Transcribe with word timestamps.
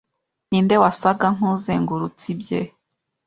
Ninde 0.49 0.75
wasaga 0.83 1.25
nkuzengurutse 1.35 2.25
ibye 2.33 2.61